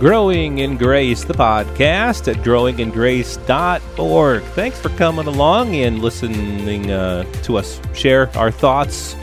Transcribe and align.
Growing 0.00 0.58
in 0.60 0.78
Grace, 0.78 1.24
the 1.24 1.34
podcast 1.34 2.26
at 2.26 2.42
growingingrace.org. 2.42 4.42
Thanks 4.42 4.80
for 4.80 4.88
coming 4.88 5.26
along 5.26 5.76
and 5.76 6.00
listening 6.00 6.90
uh, 6.90 7.24
to 7.42 7.58
us 7.58 7.78
share 7.92 8.34
our 8.34 8.50
thoughts 8.50 9.14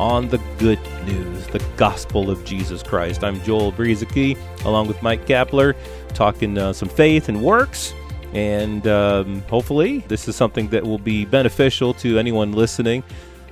on 0.00 0.28
the 0.28 0.38
good 0.58 0.80
news, 1.04 1.46
the 1.46 1.64
gospel 1.76 2.28
of 2.28 2.44
Jesus 2.44 2.82
Christ. 2.82 3.22
I'm 3.22 3.40
Joel 3.42 3.70
Brueseke, 3.70 4.36
along 4.64 4.88
with 4.88 5.00
Mike 5.00 5.26
Kapler, 5.26 5.76
talking 6.08 6.58
uh, 6.58 6.72
some 6.72 6.88
faith 6.88 7.28
and 7.28 7.40
works. 7.40 7.94
And 8.32 8.88
um, 8.88 9.42
hopefully, 9.42 9.98
this 10.08 10.26
is 10.26 10.34
something 10.34 10.66
that 10.70 10.82
will 10.82 10.98
be 10.98 11.24
beneficial 11.24 11.94
to 11.94 12.18
anyone 12.18 12.50
listening. 12.50 13.04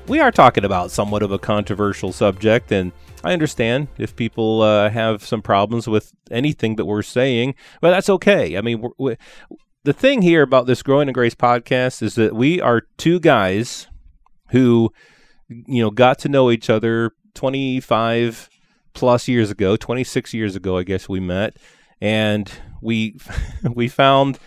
We 0.07 0.21
are 0.21 0.31
talking 0.31 0.67
about 0.67 0.91
somewhat 0.91 1.23
of 1.23 1.33
a 1.33 1.39
controversial 1.39 2.13
subject, 2.13 2.71
and 2.71 2.93
I 3.25 3.33
understand 3.33 3.89
if 3.97 4.15
people 4.15 4.61
uh, 4.61 4.91
have 4.91 5.25
some 5.25 5.41
problems 5.41 5.89
with 5.89 6.13
anything 6.31 6.77
that 6.77 6.85
we're 6.85 7.01
saying, 7.01 7.55
but 7.81 7.91
that's 7.91 8.11
okay. 8.11 8.59
I 8.59 8.61
mean, 8.61 8.83
we're, 8.83 8.91
we're, 8.99 9.17
the 9.85 9.95
thing 9.95 10.21
here 10.21 10.43
about 10.43 10.67
this 10.67 10.83
Growing 10.83 11.09
in 11.09 11.15
Grace 11.15 11.35
podcast 11.35 12.03
is 12.03 12.17
that 12.17 12.35
we 12.35 12.61
are 12.61 12.83
two 12.99 13.19
guys 13.19 13.87
who, 14.49 14.93
you 15.49 15.83
know, 15.83 15.91
got 15.91 16.19
to 16.21 16.29
know 16.29 16.51
each 16.51 16.69
other 16.69 17.13
25 17.33 18.51
plus 18.93 19.27
years 19.27 19.51
ago, 19.51 19.75
26 19.75 20.35
years 20.35 20.55
ago, 20.55 20.77
I 20.77 20.83
guess 20.83 21.09
we 21.09 21.19
met, 21.19 21.57
and 22.03 22.53
we 22.83 23.17
we 23.75 23.89
found. 23.89 24.39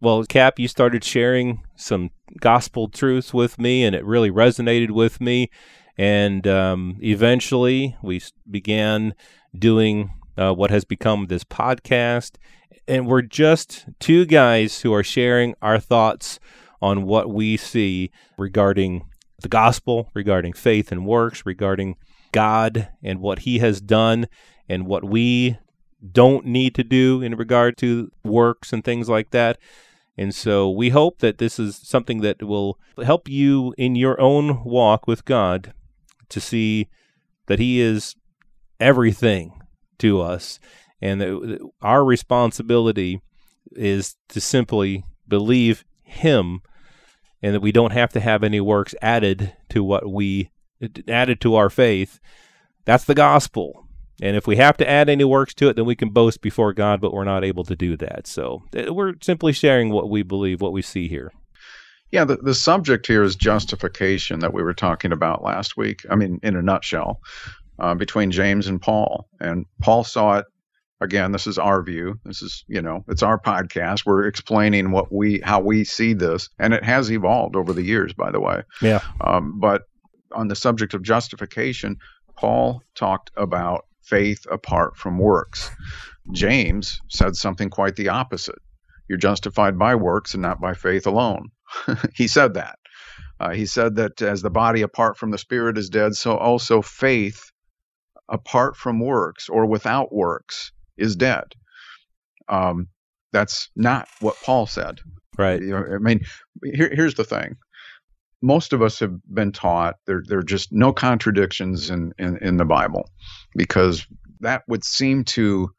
Well, 0.00 0.24
Cap, 0.24 0.58
you 0.58 0.66
started 0.66 1.04
sharing 1.04 1.62
some 1.76 2.10
gospel 2.40 2.88
truths 2.88 3.34
with 3.34 3.58
me, 3.58 3.84
and 3.84 3.94
it 3.94 4.04
really 4.04 4.30
resonated 4.30 4.90
with 4.90 5.20
me 5.20 5.50
and 6.00 6.46
um, 6.46 6.96
eventually, 7.02 7.94
we 8.02 8.22
began 8.50 9.14
doing 9.54 10.10
uh, 10.38 10.54
what 10.54 10.70
has 10.70 10.86
become 10.86 11.26
this 11.26 11.44
podcast. 11.44 12.36
And 12.88 13.06
we're 13.06 13.20
just 13.20 13.84
two 13.98 14.24
guys 14.24 14.80
who 14.80 14.94
are 14.94 15.02
sharing 15.02 15.54
our 15.60 15.78
thoughts 15.78 16.40
on 16.80 17.02
what 17.02 17.28
we 17.28 17.58
see 17.58 18.10
regarding 18.38 19.04
the 19.42 19.48
gospel, 19.50 20.10
regarding 20.14 20.54
faith 20.54 20.90
and 20.90 21.04
works, 21.04 21.44
regarding 21.44 21.96
God 22.32 22.88
and 23.02 23.20
what 23.20 23.40
He 23.40 23.58
has 23.58 23.82
done, 23.82 24.26
and 24.70 24.86
what 24.86 25.04
we 25.04 25.58
don't 26.12 26.46
need 26.46 26.74
to 26.76 26.82
do 26.82 27.20
in 27.20 27.34
regard 27.36 27.76
to 27.76 28.10
works 28.24 28.72
and 28.72 28.82
things 28.82 29.06
like 29.06 29.32
that. 29.32 29.58
And 30.16 30.34
so 30.34 30.70
we 30.70 30.90
hope 30.90 31.20
that 31.20 31.38
this 31.38 31.58
is 31.58 31.76
something 31.76 32.20
that 32.20 32.42
will 32.42 32.78
help 33.02 33.28
you 33.28 33.74
in 33.78 33.96
your 33.96 34.20
own 34.20 34.64
walk 34.64 35.06
with 35.06 35.24
God 35.24 35.72
to 36.28 36.40
see 36.40 36.88
that 37.46 37.58
He 37.58 37.80
is 37.80 38.16
everything 38.78 39.60
to 39.98 40.20
us, 40.20 40.60
and 41.00 41.20
that 41.20 41.70
our 41.82 42.04
responsibility 42.04 43.20
is 43.72 44.16
to 44.28 44.40
simply 44.40 45.04
believe 45.26 45.84
Him, 46.02 46.60
and 47.42 47.54
that 47.54 47.60
we 47.60 47.72
don't 47.72 47.92
have 47.92 48.12
to 48.12 48.20
have 48.20 48.44
any 48.44 48.60
works 48.60 48.94
added 49.00 49.56
to 49.70 49.82
what 49.82 50.10
we 50.10 50.50
added 51.08 51.40
to 51.40 51.54
our 51.54 51.70
faith. 51.70 52.20
That's 52.84 53.04
the 53.04 53.14
gospel. 53.14 53.86
And 54.20 54.36
if 54.36 54.46
we 54.46 54.56
have 54.56 54.76
to 54.78 54.88
add 54.88 55.08
any 55.08 55.24
works 55.24 55.54
to 55.54 55.68
it, 55.68 55.76
then 55.76 55.86
we 55.86 55.96
can 55.96 56.10
boast 56.10 56.40
before 56.40 56.72
God, 56.72 57.00
but 57.00 57.12
we're 57.12 57.24
not 57.24 57.44
able 57.44 57.64
to 57.64 57.76
do 57.76 57.96
that. 57.98 58.26
So 58.26 58.62
eh, 58.74 58.90
we're 58.90 59.14
simply 59.22 59.52
sharing 59.52 59.90
what 59.90 60.10
we 60.10 60.22
believe, 60.22 60.60
what 60.60 60.72
we 60.72 60.82
see 60.82 61.08
here. 61.08 61.32
Yeah, 62.10 62.24
the, 62.24 62.36
the 62.36 62.54
subject 62.54 63.06
here 63.06 63.22
is 63.22 63.36
justification 63.36 64.40
that 64.40 64.52
we 64.52 64.62
were 64.62 64.74
talking 64.74 65.12
about 65.12 65.42
last 65.42 65.76
week. 65.76 66.04
I 66.10 66.16
mean, 66.16 66.40
in 66.42 66.56
a 66.56 66.62
nutshell, 66.62 67.20
uh, 67.78 67.94
between 67.94 68.30
James 68.30 68.66
and 68.66 68.80
Paul. 68.80 69.28
And 69.40 69.64
Paul 69.80 70.04
saw 70.04 70.38
it 70.38 70.46
again 71.00 71.32
this 71.32 71.46
is 71.46 71.58
our 71.58 71.82
view 71.82 72.18
this 72.24 72.42
is 72.42 72.64
you 72.68 72.82
know 72.82 73.04
it's 73.08 73.22
our 73.22 73.38
podcast 73.38 74.04
we're 74.04 74.26
explaining 74.26 74.90
what 74.90 75.12
we 75.12 75.40
how 75.42 75.58
we 75.58 75.82
see 75.82 76.12
this 76.12 76.48
and 76.58 76.74
it 76.74 76.84
has 76.84 77.10
evolved 77.10 77.56
over 77.56 77.72
the 77.72 77.82
years 77.82 78.12
by 78.12 78.30
the 78.30 78.40
way 78.40 78.62
yeah 78.82 79.00
um, 79.22 79.58
but 79.58 79.82
on 80.32 80.48
the 80.48 80.54
subject 80.56 80.92
of 80.94 81.02
justification 81.02 81.96
paul 82.36 82.82
talked 82.94 83.30
about 83.36 83.86
faith 84.02 84.46
apart 84.50 84.96
from 84.96 85.18
works 85.18 85.70
james 86.32 87.00
said 87.08 87.36
something 87.36 87.70
quite 87.70 87.96
the 87.96 88.08
opposite 88.08 88.58
you're 89.08 89.18
justified 89.18 89.78
by 89.78 89.94
works 89.94 90.34
and 90.34 90.42
not 90.42 90.60
by 90.60 90.74
faith 90.74 91.06
alone 91.06 91.50
he 92.14 92.28
said 92.28 92.54
that. 92.54 92.78
Uh, 93.38 93.50
he 93.50 93.66
said 93.66 93.96
that 93.96 94.20
as 94.22 94.42
the 94.42 94.50
body 94.50 94.82
apart 94.82 95.16
from 95.16 95.30
the 95.30 95.38
spirit 95.38 95.78
is 95.78 95.88
dead, 95.88 96.14
so 96.14 96.36
also 96.36 96.82
faith 96.82 97.50
apart 98.28 98.76
from 98.76 99.00
works 99.00 99.48
or 99.48 99.66
without 99.66 100.12
works 100.12 100.72
is 100.96 101.16
dead. 101.16 101.44
Um, 102.48 102.88
that's 103.32 103.70
not 103.76 104.08
what 104.20 104.36
Paul 104.44 104.66
said. 104.66 104.98
Right. 105.38 105.62
I 105.62 105.98
mean, 105.98 106.20
here, 106.62 106.90
here's 106.92 107.14
the 107.14 107.24
thing. 107.24 107.56
Most 108.42 108.72
of 108.72 108.82
us 108.82 109.00
have 109.00 109.14
been 109.32 109.52
taught 109.52 109.96
there, 110.06 110.22
there 110.26 110.38
are 110.38 110.42
just 110.42 110.72
no 110.72 110.92
contradictions 110.92 111.90
in, 111.90 112.12
in, 112.18 112.38
in 112.38 112.56
the 112.56 112.64
Bible 112.64 113.08
because 113.54 114.06
that 114.40 114.62
would 114.66 114.84
seem 114.84 115.24
to 115.24 115.70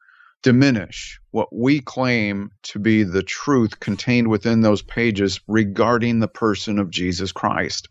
diminish 0.44 1.20
what 1.32 1.50
we 1.56 1.80
claim 1.80 2.52
to 2.64 2.80
be 2.80 3.04
the 3.04 3.24
truth 3.24 3.80
contained 3.80 4.28
within 4.28 4.62
those 4.62 4.82
pages 4.82 5.40
regarding 5.48 6.20
the 6.20 6.28
person 6.28 6.80
of 6.80 6.90
Jesus 6.90 7.32
Christ. 7.32 7.90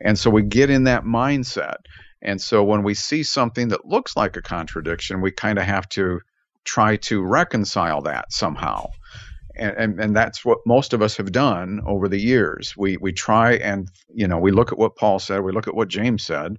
And 0.00 0.18
so 0.18 0.30
we 0.30 0.42
get 0.42 0.70
in 0.70 0.84
that 0.84 1.04
mindset. 1.04 1.76
And 2.22 2.40
so 2.40 2.64
when 2.64 2.82
we 2.82 2.94
see 2.94 3.22
something 3.22 3.68
that 3.68 3.86
looks 3.86 4.16
like 4.16 4.36
a 4.36 4.42
contradiction, 4.42 5.20
we 5.20 5.30
kind 5.30 5.58
of 5.58 5.64
have 5.64 5.88
to 5.90 6.20
try 6.64 6.96
to 6.96 7.22
reconcile 7.22 8.02
that 8.02 8.32
somehow. 8.32 8.88
And, 9.56 9.76
and, 9.76 10.00
and 10.00 10.16
that's 10.16 10.44
what 10.44 10.58
most 10.66 10.92
of 10.92 11.02
us 11.02 11.16
have 11.16 11.32
done 11.32 11.80
over 11.86 12.08
the 12.08 12.20
years. 12.20 12.74
We 12.76 12.96
we 12.96 13.12
try 13.12 13.54
and 13.54 13.88
you 14.14 14.28
know 14.28 14.38
we 14.38 14.52
look 14.52 14.72
at 14.72 14.78
what 14.78 14.96
Paul 14.96 15.18
said, 15.18 15.40
we 15.40 15.52
look 15.52 15.68
at 15.68 15.74
what 15.74 15.88
James 15.88 16.24
said, 16.24 16.56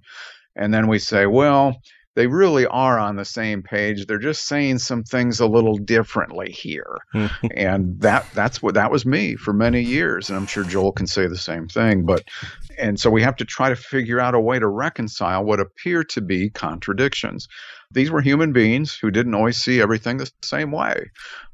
and 0.56 0.72
then 0.74 0.88
we 0.88 0.98
say, 0.98 1.26
well, 1.26 1.80
they 2.18 2.26
really 2.26 2.66
are 2.66 2.98
on 2.98 3.14
the 3.14 3.24
same 3.24 3.62
page. 3.62 4.06
They're 4.06 4.18
just 4.18 4.48
saying 4.48 4.78
some 4.78 5.04
things 5.04 5.38
a 5.38 5.46
little 5.46 5.76
differently 5.76 6.50
here. 6.50 6.96
and 7.54 8.00
that 8.00 8.26
that's 8.34 8.60
what 8.60 8.74
that 8.74 8.90
was 8.90 9.06
me 9.06 9.36
for 9.36 9.52
many 9.52 9.82
years. 9.82 10.28
And 10.28 10.36
I'm 10.36 10.46
sure 10.46 10.64
Joel 10.64 10.90
can 10.90 11.06
say 11.06 11.28
the 11.28 11.38
same 11.38 11.68
thing. 11.68 12.04
But 12.04 12.24
and 12.76 12.98
so 12.98 13.08
we 13.08 13.22
have 13.22 13.36
to 13.36 13.44
try 13.44 13.68
to 13.68 13.76
figure 13.76 14.18
out 14.18 14.34
a 14.34 14.40
way 14.40 14.58
to 14.58 14.66
reconcile 14.66 15.44
what 15.44 15.60
appear 15.60 16.02
to 16.02 16.20
be 16.20 16.50
contradictions. 16.50 17.46
These 17.92 18.10
were 18.10 18.20
human 18.20 18.52
beings 18.52 18.94
who 18.94 19.10
didn't 19.10 19.34
always 19.34 19.58
see 19.58 19.80
everything 19.80 20.18
the 20.18 20.30
same 20.42 20.72
way. 20.72 21.10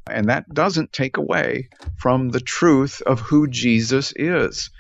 And 0.09 0.29
that 0.29 0.49
doesn't 0.53 0.93
take 0.93 1.17
away 1.17 1.69
from 1.97 2.31
the 2.31 2.41
truth 2.41 3.03
of 3.07 3.21
who 3.21 3.49
Jesus 3.49 4.13
is. 4.17 4.71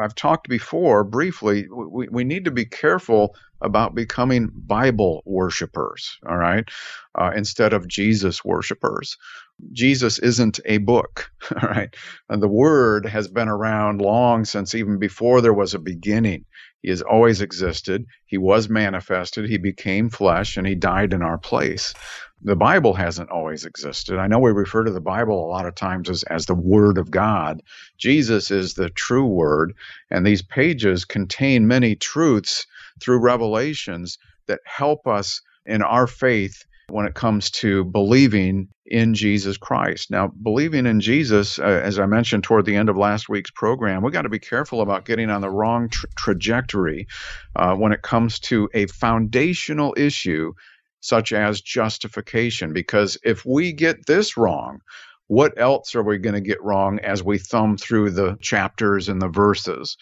I've 0.00 0.14
talked 0.14 0.48
before 0.48 1.04
briefly, 1.04 1.66
we, 1.70 2.08
we 2.10 2.24
need 2.24 2.46
to 2.46 2.52
be 2.52 2.64
careful 2.64 3.34
about 3.60 3.94
becoming 3.94 4.50
Bible 4.54 5.22
worshipers, 5.26 6.18
all 6.28 6.36
right, 6.36 6.64
uh, 7.18 7.32
instead 7.36 7.74
of 7.74 7.88
Jesus 7.88 8.44
worshipers. 8.44 9.18
Jesus 9.72 10.18
isn't 10.20 10.60
a 10.64 10.78
book, 10.78 11.30
all 11.62 11.68
right. 11.68 11.94
And 12.30 12.42
the 12.42 12.48
Word 12.48 13.06
has 13.06 13.28
been 13.28 13.48
around 13.48 14.00
long 14.00 14.44
since 14.46 14.74
even 14.74 14.98
before 14.98 15.42
there 15.42 15.52
was 15.54 15.74
a 15.74 15.78
beginning. 15.80 16.46
He 16.82 16.88
has 16.90 17.02
always 17.02 17.40
existed. 17.40 18.06
He 18.26 18.38
was 18.38 18.68
manifested. 18.68 19.48
He 19.48 19.58
became 19.58 20.08
flesh 20.08 20.56
and 20.56 20.66
he 20.66 20.74
died 20.74 21.12
in 21.12 21.22
our 21.22 21.38
place. 21.38 21.92
The 22.42 22.56
Bible 22.56 22.94
hasn't 22.94 23.28
always 23.30 23.66
existed. 23.66 24.18
I 24.18 24.26
know 24.26 24.38
we 24.38 24.50
refer 24.50 24.84
to 24.84 24.90
the 24.90 25.00
Bible 25.00 25.44
a 25.44 25.50
lot 25.50 25.66
of 25.66 25.74
times 25.74 26.08
as, 26.08 26.22
as 26.24 26.46
the 26.46 26.54
Word 26.54 26.96
of 26.96 27.10
God. 27.10 27.62
Jesus 27.98 28.50
is 28.50 28.74
the 28.74 28.88
true 28.88 29.26
Word, 29.26 29.74
and 30.10 30.24
these 30.24 30.40
pages 30.40 31.04
contain 31.04 31.66
many 31.66 31.96
truths 31.96 32.66
through 32.98 33.20
revelations 33.20 34.16
that 34.46 34.60
help 34.64 35.06
us 35.06 35.42
in 35.66 35.82
our 35.82 36.06
faith 36.06 36.64
when 36.92 37.06
it 37.06 37.14
comes 37.14 37.50
to 37.50 37.84
believing 37.84 38.68
in 38.86 39.14
Jesus 39.14 39.56
Christ. 39.58 40.10
Now, 40.10 40.28
believing 40.28 40.86
in 40.86 41.00
Jesus, 41.00 41.58
uh, 41.58 41.64
as 41.64 41.98
I 41.98 42.06
mentioned 42.06 42.44
toward 42.44 42.66
the 42.66 42.76
end 42.76 42.88
of 42.88 42.96
last 42.96 43.28
week's 43.28 43.52
program, 43.52 44.02
we 44.02 44.12
got 44.12 44.22
to 44.22 44.30
be 44.30 44.38
careful 44.40 44.82
about 44.82 45.06
getting 45.06 45.30
on 45.30 45.42
the 45.42 45.50
wrong 45.50 45.88
tra- 45.90 46.08
trajectory 46.16 47.08
uh, 47.56 47.74
when 47.76 47.92
it 47.92 48.02
comes 48.02 48.40
to 48.40 48.68
a 48.74 48.86
foundational 48.86 49.94
issue 49.96 50.52
such 51.00 51.32
as 51.32 51.60
justification. 51.62 52.72
Because 52.72 53.18
if 53.24 53.46
we 53.46 53.72
get 53.72 54.06
this 54.06 54.36
wrong, 54.36 54.80
what 55.28 55.54
else 55.58 55.94
are 55.94 56.02
we 56.02 56.18
going 56.18 56.34
to 56.34 56.40
get 56.42 56.62
wrong 56.62 57.00
as 57.00 57.22
we 57.22 57.38
thumb 57.38 57.76
through 57.78 58.10
the 58.10 58.36
chapters 58.42 59.08
and 59.08 59.22
the 59.22 59.28
verses? 59.28 59.96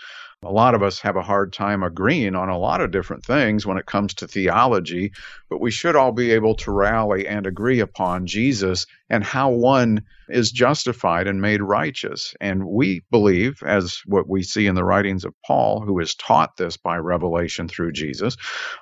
A 0.44 0.52
lot 0.52 0.75
of 0.75 0.82
us 0.85 1.00
have 1.00 1.17
a 1.17 1.23
hard 1.23 1.52
time 1.52 1.82
agreeing 1.82 2.37
on 2.37 2.49
a 2.49 2.58
lot 2.58 2.81
of 2.81 2.93
different 2.93 3.25
things 3.25 3.67
when 3.67 3.76
it 3.76 3.87
comes 3.87 4.14
to 4.14 4.29
theology, 4.29 5.12
but 5.50 5.61
we 5.61 5.73
should 5.73 5.96
all 5.96 6.12
be 6.12 6.31
able 6.31 6.55
to 6.56 6.70
rally 6.70 7.26
and 7.26 7.46
agree 7.46 7.81
upon 7.81 8.26
Jesus 8.26 8.87
and 9.10 9.25
how 9.25 9.50
one 9.50 10.02
is 10.28 10.52
justified 10.52 11.26
and 11.26 11.40
made 11.40 11.62
righteous. 11.62 12.34
And 12.40 12.66
we 12.66 13.02
believe, 13.10 13.62
as 13.64 14.00
what 14.05 14.28
we 14.28 14.43
see 14.43 14.66
in 14.66 14.75
the 14.75 14.84
writings 14.84 15.25
of 15.25 15.34
Paul, 15.46 15.81
who 15.81 15.99
is 15.99 16.14
taught 16.14 16.56
this 16.56 16.76
by 16.76 16.96
revelation 16.96 17.69
through 17.69 17.93
Jesus, 17.93 18.37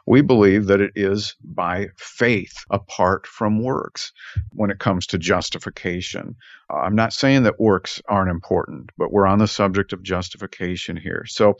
we 0.06 0.22
believe 0.22 0.66
that 0.66 0.80
it 0.80 0.92
is 0.96 1.36
by 1.42 1.88
faith 1.96 2.64
apart 2.70 3.26
from 3.26 3.62
works 3.62 4.12
when 4.50 4.70
it 4.70 4.78
comes 4.78 5.06
to 5.08 5.18
justification. 5.18 6.34
Uh, 6.70 6.78
I'm 6.78 6.96
not 6.96 7.12
saying 7.12 7.44
that 7.44 7.60
works 7.60 8.02
aren't 8.08 8.30
important, 8.30 8.90
but 8.98 9.12
we're 9.12 9.26
on 9.26 9.38
the 9.38 9.48
subject 9.48 9.92
of 9.92 10.02
justification 10.02 10.96
here. 10.96 11.24
So, 11.26 11.56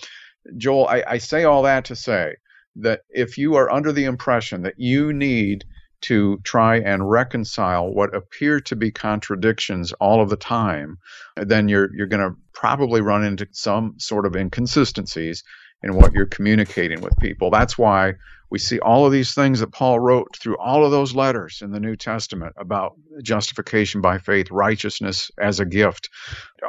Joel, 0.57 0.87
I, 0.89 1.05
I 1.07 1.19
say 1.19 1.45
all 1.45 1.63
that 1.63 1.85
to 1.87 1.97
say 1.97 2.37
that 2.77 3.01
if 3.11 3.39
you 3.39 3.55
are 3.55 3.71
under 3.71 3.93
the 3.93 4.05
impression 4.05 4.63
that 4.63 4.79
you 4.79 5.13
need 5.13 5.65
to 6.03 6.39
try 6.45 6.77
and 6.77 7.09
reconcile 7.09 7.93
what 7.93 8.15
appear 8.15 8.61
to 8.61 8.77
be 8.77 8.91
contradictions 8.91 9.93
all 9.95 10.21
of 10.21 10.31
the 10.31 10.37
time, 10.37 10.99
then 11.37 11.69
you're 11.69 11.95
you're 11.95 12.07
going 12.07 12.29
to 12.29 12.37
probably 12.53 13.01
run 13.01 13.25
into 13.25 13.47
some 13.53 13.95
sort 13.99 14.27
of 14.27 14.37
inconsistencies 14.37 15.43
in 15.83 15.95
what 15.95 16.13
you're 16.13 16.27
communicating 16.27 17.01
with 17.01 17.17
people. 17.19 17.51
That's 17.51 17.77
why 17.77 18.15
we 18.51 18.59
see 18.59 18.79
all 18.79 19.05
of 19.05 19.13
these 19.13 19.35
things 19.35 19.61
that 19.61 19.73
Paul 19.73 19.99
wrote 19.99 20.37
through 20.37 20.57
all 20.59 20.85
of 20.85 20.91
those 20.91 21.15
letters 21.15 21.63
in 21.63 21.73
the 21.73 21.81
New 21.81 21.97
Testament 21.97 22.55
about 22.57 22.95
justification 23.23 24.01
by 24.01 24.19
faith, 24.19 24.51
righteousness 24.51 25.31
as 25.41 25.59
a 25.61 25.67
gift. 25.67 26.09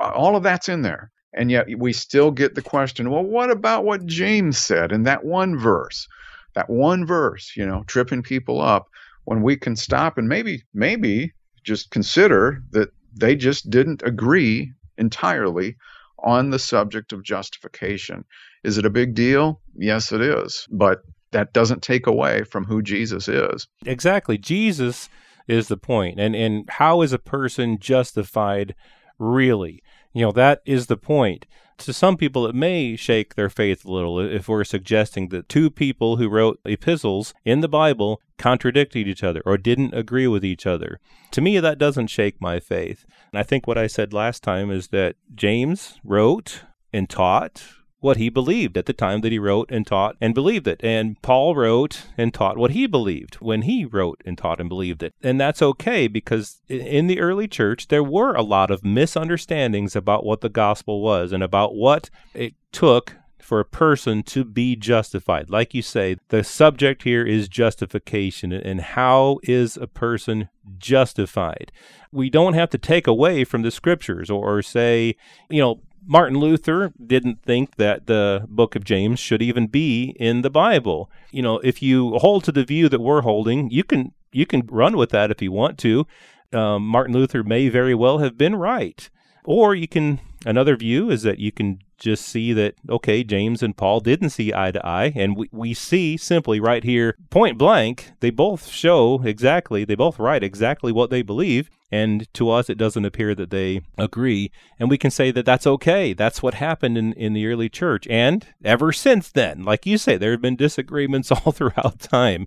All 0.02 0.36
of 0.36 0.44
that's 0.44 0.70
in 0.70 0.82
there. 0.82 1.12
And 1.34 1.52
yet 1.52 1.68
we 1.78 1.94
still 1.94 2.32
get 2.32 2.56
the 2.56 2.64
question, 2.64 3.12
well, 3.12 3.24
what 3.24 3.52
about 3.52 3.86
what 3.86 4.06
James 4.06 4.58
said 4.58 4.92
in 4.92 5.04
that 5.04 5.24
one 5.24 5.58
verse? 5.58 6.08
That 6.56 6.70
one 6.70 7.06
verse, 7.06 7.54
you 7.56 7.68
know, 7.68 7.84
tripping 7.86 8.24
people 8.24 8.60
up 8.60 8.88
when 9.28 9.42
we 9.42 9.58
can 9.58 9.76
stop 9.76 10.18
and 10.18 10.30
maybe 10.30 10.64
maybe 10.74 11.34
just 11.66 11.92
consider 11.92 12.64
that 12.72 12.90
they 13.14 13.36
just 13.36 13.70
didn't 13.70 14.02
agree 14.04 14.72
entirely 14.98 15.76
on 16.24 16.50
the 16.50 16.58
subject 16.58 17.12
of 17.12 17.24
justification. 17.24 18.24
Is 18.64 18.78
it 18.78 18.86
a 18.86 18.90
big 18.90 19.16
deal? 19.16 19.60
Yes, 19.76 20.14
it 20.14 20.22
is. 20.22 20.66
But 20.72 21.02
that 21.32 21.52
doesn't 21.52 21.84
take 21.84 22.08
away 22.08 22.46
from 22.46 22.64
who 22.64 22.82
Jesus 22.82 23.28
is. 23.28 23.68
Exactly. 23.86 24.38
Jesus 24.38 25.10
is 25.46 25.68
the 25.68 25.76
point. 25.76 26.22
And 26.22 26.34
and 26.34 26.64
how 26.70 27.02
is 27.02 27.12
a 27.12 27.20
person 27.20 27.80
justified 27.80 28.76
really? 29.20 29.84
You 30.14 30.22
know, 30.28 30.32
that 30.32 30.62
is 30.66 30.88
the 30.88 30.96
point. 30.96 31.46
To 31.80 31.94
some 31.94 32.18
people, 32.18 32.48
it 32.48 32.56
may 32.56 32.96
shake 32.96 33.36
their 33.36 33.50
faith 33.50 33.86
a 33.86 33.92
little 33.92 34.20
if 34.20 34.48
we're 34.48 34.64
suggesting 34.64 35.30
that 35.30 35.48
two 35.48 35.70
people 35.70 36.18
who 36.18 36.28
wrote 36.28 36.60
epistles 36.66 37.34
in 37.46 37.62
the 37.62 37.68
Bible 37.68 38.20
contradicted 38.38 39.08
each 39.08 39.24
other 39.24 39.42
or 39.46 39.58
didn't 39.58 39.94
agree 39.94 40.28
with 40.28 40.44
each 40.44 40.66
other. 40.66 41.00
To 41.32 41.42
me, 41.42 41.60
that 41.60 41.78
doesn't 41.78 42.08
shake 42.08 42.42
my 42.42 42.60
faith. 42.60 43.06
And 43.32 43.40
I 43.40 43.44
think 43.44 43.68
what 43.68 43.78
I 43.78 43.88
said 43.88 44.12
last 44.12 44.42
time 44.42 44.72
is 44.72 44.88
that 44.88 45.16
James 45.36 46.00
wrote 46.04 46.64
and 46.92 47.10
taught 47.10 47.64
what 48.00 48.18
he 48.18 48.30
believed 48.30 48.78
at 48.78 48.86
the 48.86 48.94
time 48.94 49.22
that 49.22 49.32
he 49.32 49.40
wrote 49.40 49.72
and 49.72 49.88
taught 49.88 50.16
and 50.22 50.34
believed 50.34 50.68
it. 50.68 50.80
And 50.84 51.20
Paul 51.22 51.56
wrote 51.56 52.04
and 52.18 52.34
taught 52.34 52.58
what 52.58 52.72
he 52.72 52.86
believed 52.86 53.36
when 53.36 53.64
he 53.64 53.86
wrote 53.86 54.22
and 54.26 54.38
taught 54.38 54.60
and 54.60 54.70
believed 54.70 55.02
it. 55.02 55.14
And 55.24 55.40
that's 55.42 55.62
okay 55.62 56.08
because 56.08 56.62
in 56.68 57.08
the 57.08 57.20
early 57.20 57.48
church, 57.48 57.88
there 57.88 58.04
were 58.04 58.36
a 58.36 58.44
lot 58.44 58.70
of 58.70 58.86
misunderstandings 58.86 59.96
about 59.96 60.26
what 60.26 60.42
the 60.42 60.50
gospel 60.50 61.02
was 61.02 61.32
and 61.32 61.42
about 61.42 61.76
what 61.76 62.10
it 62.34 62.54
took 62.72 63.16
for 63.40 63.62
a 63.62 63.66
person 63.66 64.24
to 64.24 64.44
be 64.44 64.76
justified. 64.76 65.50
Like 65.50 65.74
you 65.74 65.82
say, 65.82 66.18
the 66.28 66.44
subject 66.44 67.04
here 67.04 67.26
is 67.26 67.48
justification 67.48 68.52
and 68.52 68.82
how 68.82 69.40
is 69.44 69.78
a 69.78 69.88
person 69.88 70.50
justified. 70.78 71.72
We 72.12 72.30
don't 72.30 72.56
have 72.56 72.70
to 72.72 72.78
take 72.78 73.08
away 73.08 73.46
from 73.46 73.62
the 73.62 73.72
scriptures 73.72 74.30
or, 74.30 74.62
say, 74.62 75.16
you 75.50 75.62
know, 75.62 75.82
Martin 76.10 76.40
Luther 76.40 76.94
didn't 77.06 77.44
think 77.44 77.76
that 77.76 78.08
the 78.08 78.46
book 78.48 78.78
of 78.78 78.86
James 78.86 79.20
should 79.20 79.42
even 79.42 79.68
be 79.68 80.16
in 80.18 80.42
the 80.42 80.50
Bible. 80.50 81.12
You 81.32 81.42
know, 81.42 81.60
if 81.60 81.82
you 81.82 82.18
hold 82.20 82.46
to 82.46 82.54
the 82.54 82.64
view 82.64 82.88
that 82.88 83.02
we're 83.02 83.22
holding, 83.22 83.70
you 83.70 83.84
can 83.84 84.14
you 84.32 84.46
can 84.46 84.66
run 84.68 84.96
with 84.96 85.10
that 85.10 85.32
if 85.32 85.42
you 85.42 85.52
want 85.52 85.78
to. 85.80 86.08
Um, 86.54 86.88
Martin 86.88 87.14
Luther 87.14 87.44
may 87.44 87.68
very 87.68 87.94
well 87.94 88.20
have 88.20 88.38
been 88.38 88.56
right, 88.56 89.10
or 89.44 89.76
you 89.76 89.88
can. 89.88 90.22
Another 90.46 90.76
view 90.76 91.10
is 91.10 91.24
that 91.24 91.40
you 91.40 91.52
can 91.52 91.80
just 91.98 92.26
see 92.26 92.54
that, 92.54 92.76
okay, 92.90 93.24
James 93.24 93.64
and 93.64 93.76
Paul 93.76 94.00
didn't 94.00 94.30
see 94.30 94.54
eye 94.54 94.72
to 94.72 94.86
eye. 94.86 95.12
And 95.16 95.36
we, 95.36 95.50
we 95.52 95.74
see 95.74 96.16
simply 96.16 96.60
right 96.60 96.84
here, 96.84 97.16
point 97.30 97.58
blank, 97.58 98.12
they 98.20 98.30
both 98.30 98.68
show 98.68 99.22
exactly, 99.24 99.84
they 99.84 99.96
both 99.96 100.20
write 100.20 100.44
exactly 100.44 100.92
what 100.92 101.10
they 101.10 101.22
believe. 101.22 101.70
And 101.92 102.32
to 102.34 102.50
us, 102.52 102.70
it 102.70 102.78
doesn't 102.78 103.06
appear 103.06 103.34
that 103.36 103.50
they 103.50 103.82
agree. 103.98 104.52
And 104.78 104.90
we 104.90 104.98
can 104.98 105.10
say 105.10 105.32
that 105.32 105.46
that's 105.46 105.66
okay. 105.66 106.14
That's 106.14 106.44
what 106.44 106.56
happened 106.56 106.98
in, 106.98 107.14
in 107.14 107.34
the 107.34 107.48
early 107.48 107.70
church. 107.70 108.06
And 108.10 108.46
ever 108.64 108.92
since 108.92 109.32
then, 109.32 109.64
like 109.64 109.86
you 109.86 109.98
say, 109.98 110.18
there 110.18 110.32
have 110.32 110.42
been 110.42 110.58
disagreements 110.58 111.32
all 111.46 111.52
throughout 111.52 112.00
time. 112.00 112.46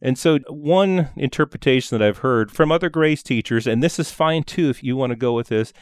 And 0.00 0.18
so, 0.18 0.38
one 0.48 1.08
interpretation 1.16 1.98
that 1.98 2.06
I've 2.06 2.18
heard 2.18 2.52
from 2.52 2.70
other 2.70 2.90
grace 2.90 3.22
teachers, 3.22 3.66
and 3.66 3.82
this 3.82 3.98
is 3.98 4.10
fine 4.10 4.42
too 4.42 4.68
if 4.68 4.82
you 4.82 4.94
want 4.94 5.10
to 5.10 5.16
go 5.16 5.32
with 5.32 5.48
this, 5.48 5.72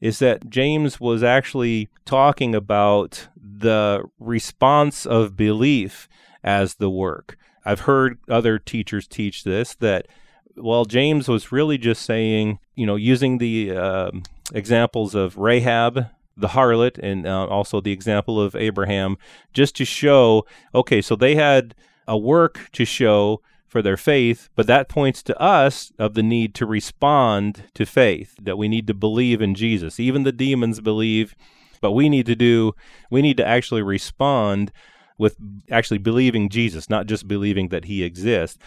is 0.00 0.18
that 0.18 0.48
James 0.48 1.00
was 1.00 1.22
actually 1.22 1.88
talking 2.04 2.54
about 2.54 3.28
the 3.36 4.02
response 4.18 5.04
of 5.04 5.36
belief 5.36 6.08
as 6.42 6.76
the 6.76 6.90
work. 6.90 7.36
I've 7.64 7.80
heard 7.80 8.18
other 8.28 8.58
teachers 8.58 9.06
teach 9.06 9.44
this 9.44 9.74
that, 9.76 10.08
well, 10.56 10.86
James 10.86 11.28
was 11.28 11.52
really 11.52 11.76
just 11.76 12.02
saying, 12.02 12.58
you 12.74 12.86
know, 12.86 12.96
using 12.96 13.38
the 13.38 13.72
uh, 13.76 14.10
examples 14.54 15.14
of 15.14 15.36
Rahab, 15.36 16.06
the 16.36 16.48
harlot, 16.48 16.98
and 16.98 17.26
uh, 17.26 17.46
also 17.46 17.80
the 17.80 17.92
example 17.92 18.40
of 18.40 18.56
Abraham, 18.56 19.18
just 19.52 19.76
to 19.76 19.84
show, 19.84 20.46
okay, 20.74 21.02
so 21.02 21.14
they 21.14 21.34
had 21.34 21.74
a 22.08 22.16
work 22.16 22.70
to 22.72 22.86
show 22.86 23.42
for 23.70 23.82
their 23.82 23.96
faith, 23.96 24.50
but 24.56 24.66
that 24.66 24.88
points 24.88 25.22
to 25.22 25.40
us 25.40 25.92
of 25.96 26.14
the 26.14 26.24
need 26.24 26.54
to 26.56 26.66
respond 26.66 27.62
to 27.74 27.86
faith, 27.86 28.34
that 28.42 28.58
we 28.58 28.66
need 28.66 28.88
to 28.88 28.94
believe 28.94 29.40
in 29.40 29.54
Jesus. 29.54 30.00
Even 30.00 30.24
the 30.24 30.32
demons 30.32 30.80
believe, 30.80 31.36
but 31.80 31.92
we 31.92 32.08
need 32.08 32.26
to 32.26 32.34
do, 32.34 32.74
we 33.12 33.22
need 33.22 33.36
to 33.36 33.46
actually 33.46 33.80
respond 33.80 34.72
with 35.18 35.36
actually 35.70 35.98
believing 35.98 36.48
Jesus, 36.48 36.90
not 36.90 37.06
just 37.06 37.28
believing 37.28 37.68
that 37.68 37.84
he 37.84 38.02
exists. 38.02 38.58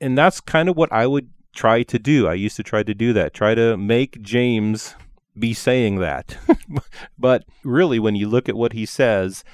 And 0.00 0.18
that's 0.18 0.40
kind 0.40 0.68
of 0.68 0.76
what 0.76 0.92
I 0.92 1.06
would 1.06 1.30
try 1.54 1.84
to 1.84 1.98
do. 1.98 2.26
I 2.26 2.34
used 2.34 2.56
to 2.56 2.64
try 2.64 2.82
to 2.82 2.94
do 2.94 3.12
that, 3.12 3.34
try 3.34 3.54
to 3.54 3.76
make 3.76 4.20
James 4.22 4.96
be 5.38 5.54
saying 5.54 6.00
that. 6.00 6.36
but 7.18 7.44
really, 7.62 8.00
when 8.00 8.16
you 8.16 8.28
look 8.28 8.48
at 8.48 8.56
what 8.56 8.72
he 8.72 8.86
says, 8.86 9.44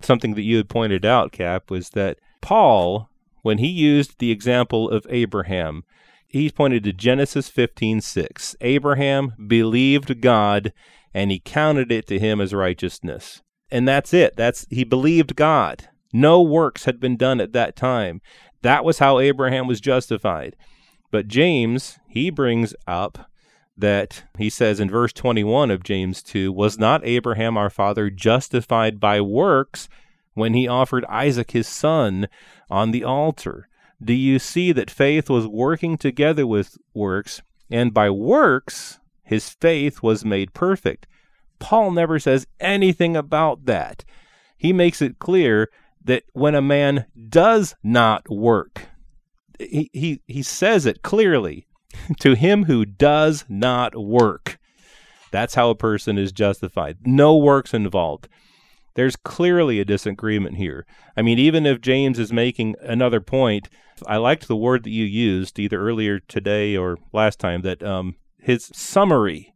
something 0.00 0.34
that 0.34 0.42
you 0.42 0.56
had 0.56 0.70
pointed 0.70 1.04
out, 1.04 1.32
Cap, 1.32 1.70
was 1.70 1.90
that 1.90 2.18
Paul 2.40 3.10
when 3.46 3.58
he 3.58 3.68
used 3.68 4.18
the 4.18 4.32
example 4.32 4.90
of 4.90 5.06
Abraham, 5.08 5.84
he 6.26 6.50
pointed 6.50 6.82
to 6.82 6.92
Genesis 6.92 7.48
15:6. 7.48 8.56
Abraham 8.60 9.34
believed 9.46 10.20
God 10.20 10.72
and 11.14 11.30
he 11.30 11.38
counted 11.38 11.92
it 11.92 12.08
to 12.08 12.18
him 12.18 12.40
as 12.40 12.52
righteousness. 12.52 13.42
And 13.70 13.86
that's 13.86 14.12
it. 14.12 14.34
That's 14.34 14.66
he 14.68 14.82
believed 14.82 15.36
God. 15.36 15.88
No 16.12 16.42
works 16.42 16.86
had 16.86 16.98
been 16.98 17.16
done 17.16 17.40
at 17.40 17.52
that 17.52 17.76
time. 17.76 18.20
That 18.62 18.84
was 18.84 18.98
how 18.98 19.20
Abraham 19.20 19.68
was 19.68 19.80
justified. 19.80 20.56
But 21.12 21.28
James, 21.28 22.00
he 22.08 22.30
brings 22.30 22.74
up 22.84 23.30
that 23.76 24.24
he 24.38 24.50
says 24.50 24.80
in 24.80 24.90
verse 24.90 25.12
21 25.12 25.70
of 25.70 25.84
James 25.84 26.20
2 26.20 26.50
was 26.50 26.80
not 26.80 27.06
Abraham 27.06 27.56
our 27.56 27.70
father 27.70 28.10
justified 28.10 28.98
by 28.98 29.20
works 29.20 29.88
when 30.36 30.52
he 30.52 30.68
offered 30.68 31.04
Isaac 31.06 31.52
his 31.52 31.66
son 31.66 32.28
on 32.70 32.90
the 32.90 33.02
altar? 33.02 33.68
Do 34.02 34.12
you 34.12 34.38
see 34.38 34.70
that 34.72 34.90
faith 34.90 35.30
was 35.30 35.46
working 35.46 35.96
together 35.96 36.46
with 36.46 36.76
works, 36.92 37.40
and 37.70 37.94
by 37.94 38.10
works 38.10 39.00
his 39.24 39.48
faith 39.48 40.02
was 40.02 40.24
made 40.24 40.52
perfect? 40.52 41.06
Paul 41.58 41.90
never 41.90 42.18
says 42.18 42.46
anything 42.60 43.16
about 43.16 43.64
that. 43.64 44.04
He 44.58 44.74
makes 44.74 45.00
it 45.00 45.18
clear 45.18 45.70
that 46.04 46.24
when 46.34 46.54
a 46.54 46.60
man 46.60 47.06
does 47.30 47.74
not 47.82 48.30
work, 48.30 48.82
he, 49.58 49.88
he, 49.94 50.20
he 50.26 50.42
says 50.42 50.84
it 50.84 51.02
clearly 51.02 51.66
to 52.20 52.34
him 52.34 52.64
who 52.64 52.84
does 52.84 53.46
not 53.48 53.96
work. 53.96 54.58
That's 55.30 55.54
how 55.54 55.70
a 55.70 55.74
person 55.74 56.18
is 56.18 56.30
justified. 56.30 56.98
No 57.06 57.36
works 57.36 57.72
involved. 57.72 58.28
There's 58.96 59.14
clearly 59.14 59.78
a 59.78 59.84
disagreement 59.84 60.56
here. 60.56 60.86
I 61.16 61.22
mean, 61.22 61.38
even 61.38 61.66
if 61.66 61.82
James 61.82 62.18
is 62.18 62.32
making 62.32 62.76
another 62.80 63.20
point, 63.20 63.68
I 64.06 64.16
liked 64.16 64.48
the 64.48 64.56
word 64.56 64.84
that 64.84 64.90
you 64.90 65.04
used 65.04 65.58
either 65.58 65.78
earlier 65.78 66.18
today 66.18 66.76
or 66.78 66.96
last 67.12 67.38
time 67.38 67.60
that 67.60 67.82
um, 67.82 68.16
his 68.40 68.70
summary, 68.72 69.54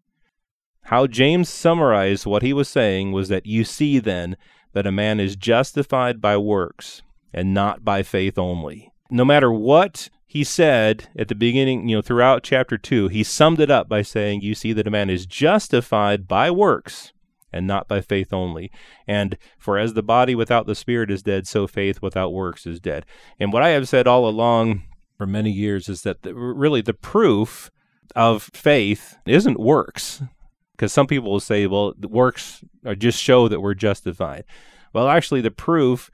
how 0.85 1.07
James 1.07 1.49
summarized 1.49 2.27
what 2.27 2.43
he 2.43 2.53
was 2.53 2.69
saying 2.69 3.13
was 3.13 3.31
that 3.31 3.47
you 3.47 3.65
see 3.65 3.99
then 3.99 4.37
that 4.75 4.87
a 4.87 4.93
man 4.93 5.19
is 5.19 5.37
justified 5.37 6.21
by 6.21 6.37
works 6.37 7.01
and 7.33 7.55
not 7.55 7.83
by 7.83 8.03
faith 8.03 8.37
only. 8.39 8.93
No 9.11 9.25
matter 9.25 9.51
what 9.51 10.11
he 10.27 10.45
said 10.45 11.09
at 11.17 11.29
the 11.29 11.35
beginning, 11.35 11.89
you 11.89 11.97
know, 11.97 12.03
throughout 12.03 12.43
chapter 12.43 12.77
2, 12.77 13.09
he 13.09 13.23
summed 13.23 13.59
it 13.59 13.71
up 13.71 13.89
by 13.89 14.03
saying, 14.03 14.43
You 14.43 14.55
see 14.55 14.75
that 14.75 14.87
a 14.87 14.91
man 14.91 15.09
is 15.09 15.25
justified 15.25 16.29
by 16.29 16.51
works 16.51 17.15
and 17.52 17.66
not 17.66 17.88
by 17.88 18.00
faith 18.00 18.33
only. 18.33 18.71
And 19.07 19.37
for 19.59 19.78
as 19.78 19.95
the 19.95 20.02
body 20.02 20.35
without 20.35 20.66
the 20.66 20.75
spirit 20.75 21.11
is 21.11 21.23
dead, 21.23 21.47
so 21.47 21.66
faith 21.66 22.00
without 22.02 22.33
works 22.33 22.66
is 22.66 22.80
dead. 22.80 23.07
And 23.38 23.52
what 23.52 23.62
I 23.62 23.71
have 23.71 23.88
said 23.88 24.07
all 24.07 24.28
along 24.28 24.85
for 25.16 25.26
many 25.26 25.50
years 25.50 25.88
is 25.88 26.02
that 26.02 26.23
the, 26.23 26.35
really 26.35 26.80
the 26.80 26.95
proof 26.95 27.71
of 28.16 28.45
faith 28.54 29.16
isn't 29.26 29.61
works. 29.61 30.23
Because 30.73 30.92
some 30.92 31.07
people 31.07 31.30
will 31.30 31.40
say, 31.40 31.66
well, 31.66 31.92
the 31.99 32.09
works 32.09 32.64
just 32.97 33.21
show 33.21 33.49
that 33.49 33.61
we're 33.61 33.75
justified. 33.75 34.45
Well, 34.95 35.09
actually, 35.09 35.42
the 35.42 35.50
proof 35.50 36.11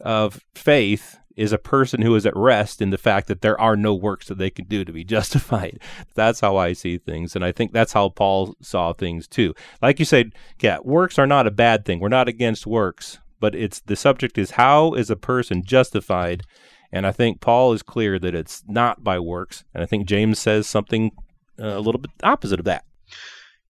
of 0.00 0.44
faith 0.54 1.18
is 1.38 1.52
a 1.52 1.58
person 1.58 2.02
who 2.02 2.14
is 2.16 2.26
at 2.26 2.36
rest 2.36 2.82
in 2.82 2.90
the 2.90 2.98
fact 2.98 3.28
that 3.28 3.40
there 3.40 3.58
are 3.60 3.76
no 3.76 3.94
works 3.94 4.26
that 4.26 4.38
they 4.38 4.50
can 4.50 4.64
do 4.64 4.84
to 4.84 4.92
be 4.92 5.04
justified. 5.16 5.80
That's 6.14 6.40
how 6.40 6.56
I 6.56 6.72
see 6.72 6.98
things. 6.98 7.36
And 7.36 7.44
I 7.44 7.52
think 7.52 7.72
that's 7.72 7.92
how 7.92 8.08
Paul 8.08 8.56
saw 8.60 8.92
things 8.92 9.28
too. 9.28 9.54
Like 9.80 9.98
you 9.98 10.04
said, 10.04 10.32
yeah, 10.60 10.78
works 10.82 11.18
are 11.18 11.26
not 11.26 11.46
a 11.46 11.52
bad 11.52 11.84
thing. 11.84 12.00
We're 12.00 12.08
not 12.08 12.28
against 12.28 12.66
works, 12.66 13.18
but 13.38 13.54
it's 13.54 13.80
the 13.80 13.96
subject 13.96 14.36
is 14.36 14.52
how 14.52 14.94
is 14.94 15.10
a 15.10 15.16
person 15.16 15.62
justified? 15.62 16.42
And 16.90 17.06
I 17.06 17.12
think 17.12 17.40
Paul 17.40 17.72
is 17.72 17.82
clear 17.82 18.18
that 18.18 18.34
it's 18.34 18.64
not 18.66 19.04
by 19.04 19.18
works. 19.20 19.64
And 19.72 19.82
I 19.82 19.86
think 19.86 20.08
James 20.08 20.38
says 20.38 20.66
something 20.66 21.12
uh, 21.60 21.76
a 21.76 21.80
little 21.80 22.00
bit 22.00 22.10
opposite 22.24 22.58
of 22.58 22.64
that 22.64 22.84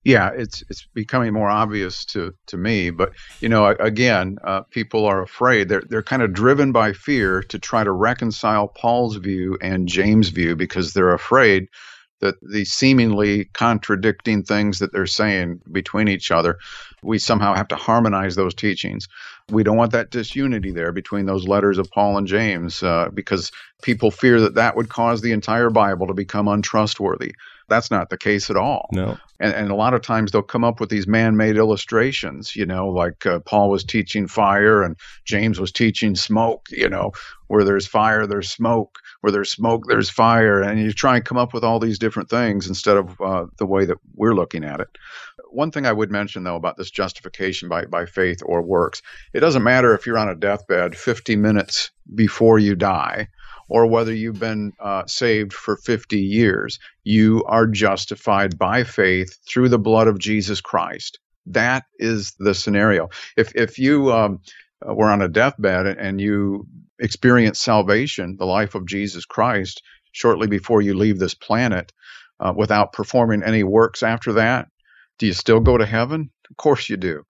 yeah, 0.05 0.31
it's 0.35 0.63
it's 0.71 0.87
becoming 0.95 1.33
more 1.33 1.49
obvious 1.49 2.05
to 2.07 2.33
to 2.47 2.57
me. 2.57 2.91
But 2.91 3.13
you 3.41 3.49
know, 3.49 3.67
again, 3.67 4.39
uh, 4.45 4.63
people 4.71 5.05
are 5.05 5.23
afraid. 5.23 5.69
They're 5.69 5.83
they're 5.89 6.03
kind 6.03 6.23
of 6.23 6.33
driven 6.33 6.73
by 6.73 6.93
fear 6.93 7.43
to 7.43 7.59
try 7.59 7.85
to 7.85 7.93
reconcile 7.93 8.69
Paul's 8.69 9.17
view 9.17 9.59
and 9.61 9.89
James' 9.89 10.29
view 10.29 10.57
because 10.57 10.93
they're 10.93 11.15
afraid 11.15 11.69
that 12.21 12.35
the 12.43 12.65
seemingly 12.65 13.45
contradicting 13.55 14.43
things 14.43 14.79
that 14.79 14.93
they're 14.93 15.07
saying 15.07 15.61
between 15.71 16.09
each 16.09 16.31
other, 16.31 16.59
we 17.03 17.19
somehow 17.19 17.55
have 17.55 17.69
to 17.69 17.77
harmonize 17.77 18.35
those 18.35 18.55
teachings. 18.55 19.07
We 19.51 19.63
don't 19.63 19.77
want 19.77 19.93
that 19.93 20.11
disunity 20.11 20.73
there 20.73 20.93
between 20.93 21.27
those 21.27 21.47
letters 21.47 21.79
of 21.79 21.91
Paul 21.91 22.19
and 22.19 22.27
James 22.27 22.83
uh, 22.83 23.09
because 23.15 23.53
people 23.83 24.11
fear 24.11 24.41
that 24.41 24.55
that 24.55 24.77
would 24.77 24.89
cause 24.89 25.21
the 25.21 25.33
entire 25.33 25.71
Bible 25.71 26.07
to 26.09 26.15
become 26.15 26.49
untrustworthy. 26.49 27.35
That's 27.69 27.91
not 27.91 28.11
the 28.11 28.19
case 28.19 28.51
at 28.51 28.57
all. 28.57 28.89
No. 28.93 29.17
And, 29.41 29.55
and 29.55 29.71
a 29.71 29.75
lot 29.75 29.95
of 29.95 30.03
times 30.03 30.31
they'll 30.31 30.43
come 30.43 30.65
up 30.65 30.81
with 30.81 30.89
these 30.89 31.07
man 31.07 31.37
made 31.37 31.57
illustrations, 31.57 32.57
you 32.57 32.67
know, 32.67 32.89
like 32.89 33.25
uh, 33.27 33.41
Paul 33.41 33.71
was 33.71 33.85
teaching 33.85 34.27
fire 34.27 34.83
and 34.83 34.97
James 35.25 35.61
was 35.61 35.71
teaching 35.71 36.17
smoke, 36.17 36.67
you 36.71 36.89
know, 36.89 37.13
where 37.47 37.65
there's 37.65 37.87
fire, 37.87 38.27
there's 38.27 38.51
smoke, 38.51 38.99
where 39.21 39.33
there's 39.33 39.51
smoke, 39.51 39.85
there's 39.89 40.11
fire. 40.11 40.61
And 40.61 40.81
you 40.81 40.93
try 40.93 41.17
and 41.17 41.25
come 41.25 41.39
up 41.39 41.53
with 41.53 41.65
all 41.65 41.79
these 41.79 41.99
different 41.99 42.31
things 42.31 42.69
instead 42.69 42.97
of 42.97 43.21
uh, 43.21 43.47
the 43.59 43.67
way 43.67 43.85
that 43.85 43.99
we're 44.15 44.35
looking 44.35 44.65
at 44.65 44.81
it. 44.81 44.89
One 45.51 45.71
thing 45.71 45.87
I 45.87 45.93
would 45.93 46.11
mention, 46.11 46.45
though, 46.45 46.57
about 46.57 46.77
this 46.77 46.91
justification 46.91 47.69
by, 47.69 47.87
by 47.87 48.07
faith 48.07 48.43
or 48.45 48.63
works, 48.63 49.03
it 49.33 49.41
doesn't 49.41 49.63
matter 49.63 49.95
if 49.95 50.07
you're 50.07 50.19
on 50.19 50.29
a 50.29 50.35
deathbed 50.35 50.97
50 50.97 51.37
minutes 51.37 51.91
before 52.15 52.59
you 52.59 52.75
die 52.75 53.29
or 53.69 53.87
whether 53.87 54.15
you've 54.15 54.41
been 54.41 54.73
uh, 54.81 55.05
saved 55.07 55.53
for 55.53 55.77
50 55.77 56.19
years. 56.19 56.79
You 57.05 57.45
are 57.47 57.67
justified 57.67 58.59
by 58.59 58.85
faith 58.85 59.39
through 59.47 59.69
the 59.69 59.79
blood 59.79 60.09
of 60.09 60.19
Jesus 60.19 60.61
Christ. 60.61 61.19
That 61.47 61.85
is 61.99 62.35
the 62.39 62.55
scenario. 62.55 63.09
If 63.37 63.55
if 63.55 63.79
you 63.79 64.13
um, 64.13 64.41
were 64.87 65.11
on 65.11 65.23
a 65.23 65.29
deathbed 65.29 65.87
and 65.87 66.21
you 66.21 66.67
experience 66.99 67.59
salvation, 67.59 68.37
the 68.39 68.47
life 68.47 68.75
of 68.75 68.87
Jesus 68.87 69.25
Christ, 69.25 69.83
shortly 70.13 70.47
before 70.47 70.83
you 70.83 70.95
leave 70.95 71.19
this 71.19 71.35
planet, 71.35 71.93
uh, 72.41 72.53
without 72.57 72.93
performing 72.93 73.43
any 73.43 73.65
works 73.65 74.03
after 74.03 74.33
that, 74.35 74.69
do 75.19 75.27
you 75.27 75.33
still 75.33 75.61
go 75.61 75.77
to 75.77 75.87
heaven? 75.87 76.31
Of 76.51 76.57
course 76.57 76.89
you 76.89 76.97
do. 76.97 77.25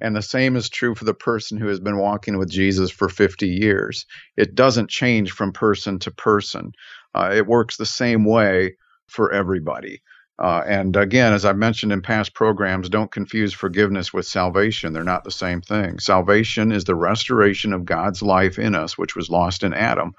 And 0.00 0.16
the 0.16 0.22
same 0.22 0.56
is 0.56 0.68
true 0.68 0.94
for 0.94 1.04
the 1.04 1.14
person 1.14 1.58
who 1.58 1.68
has 1.68 1.78
been 1.78 1.98
walking 1.98 2.38
with 2.38 2.50
Jesus 2.50 2.90
for 2.90 3.08
50 3.08 3.46
years. 3.46 4.04
It 4.36 4.54
doesn't 4.54 4.90
change 4.90 5.32
from 5.32 5.52
person 5.52 5.98
to 6.00 6.10
person, 6.10 6.72
uh, 7.14 7.30
it 7.34 7.46
works 7.46 7.76
the 7.76 7.86
same 7.86 8.24
way 8.24 8.76
for 9.06 9.32
everybody. 9.32 10.02
Uh, 10.38 10.62
and 10.66 10.96
again, 10.96 11.32
as 11.32 11.44
I 11.44 11.52
mentioned 11.52 11.92
in 11.92 12.00
past 12.02 12.34
programs, 12.34 12.88
don't 12.88 13.12
confuse 13.12 13.52
forgiveness 13.52 14.12
with 14.12 14.26
salvation. 14.26 14.92
They're 14.92 15.04
not 15.04 15.24
the 15.24 15.30
same 15.30 15.60
thing. 15.60 15.98
Salvation 15.98 16.72
is 16.72 16.84
the 16.84 16.94
restoration 16.94 17.72
of 17.72 17.84
God's 17.84 18.22
life 18.22 18.58
in 18.58 18.74
us, 18.74 18.96
which 18.96 19.14
was 19.14 19.30
lost 19.30 19.62
in 19.62 19.74
Adam, 19.74 20.14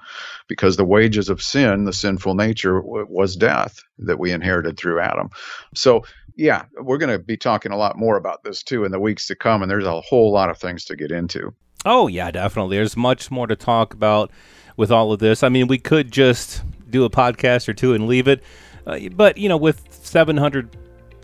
because 0.47 0.77
the 0.77 0.85
wages 0.85 1.29
of 1.29 1.41
sin, 1.41 1.85
the 1.85 1.93
sinful 1.93 2.35
nature, 2.35 2.79
w- 2.79 3.07
was 3.09 3.35
death 3.35 3.83
that 3.97 4.19
we 4.19 4.31
inherited 4.31 4.77
through 4.77 4.99
Adam. 4.99 5.29
So, 5.75 6.03
yeah, 6.35 6.65
we're 6.79 6.99
going 6.99 7.17
to 7.17 7.23
be 7.23 7.37
talking 7.37 7.71
a 7.71 7.77
lot 7.77 7.97
more 7.97 8.15
about 8.15 8.43
this 8.43 8.63
too 8.63 8.85
in 8.85 8.91
the 8.91 8.99
weeks 8.99 9.27
to 9.27 9.35
come, 9.35 9.61
and 9.61 9.69
there's 9.69 9.85
a 9.85 10.01
whole 10.01 10.31
lot 10.31 10.49
of 10.49 10.57
things 10.57 10.85
to 10.85 10.95
get 10.95 11.11
into. 11.11 11.53
Oh, 11.85 12.07
yeah, 12.07 12.31
definitely. 12.31 12.77
There's 12.77 12.95
much 12.95 13.29
more 13.29 13.47
to 13.47 13.55
talk 13.55 13.93
about 13.93 14.31
with 14.77 14.91
all 14.91 15.11
of 15.11 15.19
this. 15.19 15.43
I 15.43 15.49
mean, 15.49 15.67
we 15.67 15.77
could 15.77 16.11
just 16.11 16.63
do 16.89 17.03
a 17.03 17.09
podcast 17.09 17.67
or 17.67 17.73
two 17.73 17.93
and 17.93 18.07
leave 18.07 18.27
it. 18.27 18.43
Uh, 18.85 18.99
but, 19.15 19.37
you 19.37 19.49
know, 19.49 19.57
with 19.57 19.87
700, 19.91 20.75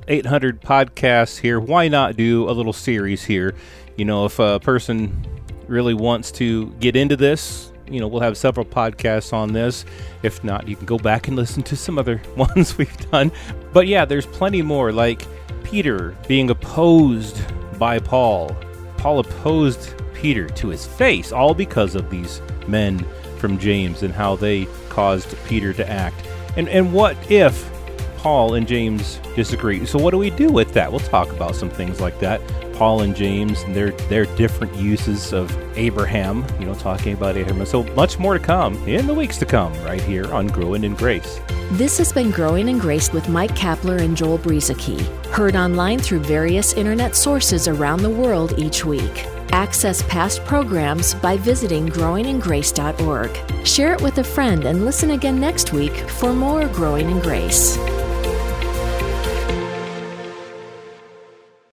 800 0.08 0.62
podcasts 0.62 1.38
here, 1.38 1.60
why 1.60 1.88
not 1.88 2.16
do 2.16 2.50
a 2.50 2.52
little 2.52 2.74
series 2.74 3.24
here? 3.24 3.56
You 3.98 4.06
know, 4.06 4.26
if 4.26 4.40
a 4.40 4.60
person 4.60 5.26
really 5.68 5.94
wants 5.94 6.32
to 6.34 6.68
get 6.80 6.96
into 6.96 7.16
this, 7.16 7.72
you 7.90 8.00
know, 8.00 8.08
we'll 8.08 8.22
have 8.22 8.38
several 8.38 8.66
podcasts 8.66 9.34
on 9.34 9.54
this. 9.54 9.86
If 10.24 10.44
not, 10.44 10.68
you 10.68 10.76
can 10.76 10.86
go 10.86 10.98
back 10.98 11.28
and 11.28 11.36
listen 11.36 11.64
to 11.64 11.76
some 11.76 11.98
other 11.98 12.22
ones 12.36 12.78
we've 12.78 13.12
done. 13.12 13.32
But 13.74 13.88
yeah, 13.88 14.06
there's 14.06 14.26
plenty 14.26 14.62
more, 14.62 14.92
like 14.92 15.26
Peter 15.64 16.16
being 16.28 16.50
opposed 16.50 17.42
by 17.78 18.00
Paul. 18.00 18.56
Paul 18.98 19.20
opposed 19.20 19.94
Peter 20.14 20.48
to 20.50 20.68
his 20.70 20.86
face, 20.86 21.32
all 21.32 21.54
because 21.54 21.96
of 21.96 22.10
these 22.10 22.42
men 22.68 23.06
from 23.38 23.58
James 23.58 24.04
and 24.04 24.14
how 24.14 24.36
they 24.36 24.66
caused 24.90 25.36
Peter 25.46 25.74
to 25.74 25.90
act. 25.90 26.26
And 26.58 26.68
and 26.70 26.94
what 26.94 27.18
if 27.32 27.70
Paul 28.18 28.56
and 28.56 28.68
James 28.68 29.20
disagree? 29.36 29.86
So 29.86 29.98
what 29.98 30.12
do 30.12 30.18
we 30.18 30.30
do 30.30 30.50
with 30.50 30.74
that? 30.74 30.92
We'll 30.92 31.00
talk 31.00 31.30
about 31.32 31.56
some 31.56 31.70
things 31.70 32.02
like 32.02 32.20
that. 32.20 32.42
Paul 32.74 33.02
and 33.02 33.14
James 33.14 33.62
and 33.64 33.76
their 33.76 33.92
their 34.08 34.26
different 34.38 34.74
uses 34.76 35.34
of 35.34 35.54
Abraham, 35.78 36.46
you 36.60 36.66
know, 36.66 36.76
talking 36.76 37.14
about 37.14 37.36
Abraham. 37.36 37.66
So 37.66 37.84
much 37.84 38.18
more 38.18 38.38
to 38.38 38.40
come 38.40 38.76
in 38.88 39.06
the 39.06 39.14
weeks 39.14 39.38
to 39.40 39.46
come 39.46 39.74
right 39.84 40.02
here 40.02 40.34
on 40.34 40.48
Growing 40.48 40.86
in 40.86 40.96
Grace. 40.96 41.42
This 41.72 41.98
has 41.98 42.14
been 42.14 42.32
Growing 42.32 42.70
in 42.70 42.80
Grace 42.80 43.12
with 43.12 43.28
Mike 43.28 43.52
Kapler 43.52 44.00
and 44.02 44.16
Joel 44.16 44.40
Brueseke, 44.40 45.06
heard 45.28 45.56
online 45.56 46.00
through 46.00 46.22
various 46.22 46.74
internet 46.74 47.16
sources 47.16 47.68
around 47.68 48.02
the 48.02 48.10
world 48.10 48.58
each 48.58 48.86
week. 48.86 49.26
Access 49.52 50.04
past 50.04 50.44
programs 50.46 51.16
by 51.16 51.38
visiting 51.38 51.88
growingingrace.org. 51.88 53.66
Share 53.66 53.94
it 53.94 54.02
with 54.02 54.18
a 54.20 54.24
friend 54.24 54.66
and 54.66 54.86
listen 54.86 55.12
again 55.12 55.40
next 55.40 55.74
week 55.74 55.96
for 56.10 56.34
more 56.34 56.68
Growing 56.68 57.10
in 57.10 57.20
Grace. 57.20 57.78